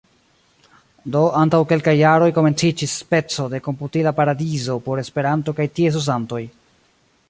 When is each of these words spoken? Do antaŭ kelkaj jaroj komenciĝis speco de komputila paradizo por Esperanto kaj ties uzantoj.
Do 1.15 1.21
antaŭ 1.41 1.59
kelkaj 1.73 1.93
jaroj 1.99 2.31
komenciĝis 2.39 2.97
speco 3.03 3.47
de 3.55 3.63
komputila 3.69 4.17
paradizo 4.23 4.81
por 4.89 5.07
Esperanto 5.07 5.59
kaj 5.61 5.73
ties 5.79 6.03
uzantoj. 6.05 6.47